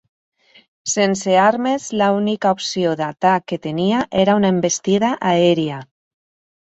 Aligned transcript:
Sense 0.93 1.35
armes, 1.41 1.85
l'única 2.01 2.53
opció 2.59 2.95
d'atac 3.03 3.47
que 3.53 3.59
tenia 3.67 4.01
era 4.25 4.39
una 4.41 4.55
envestida 4.59 5.13
aèria. 5.35 5.83